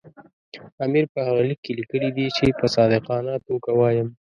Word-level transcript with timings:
امیر 0.85 1.05
په 1.13 1.19
هغه 1.27 1.41
لیک 1.49 1.59
کې 1.65 1.71
لیکلي 1.79 2.09
دي 2.17 2.25
چې 2.37 2.45
په 2.59 2.65
صادقانه 2.75 3.33
توګه 3.47 3.69
وایم. 3.79 4.07